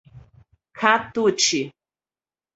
[0.77, 1.61] Catuti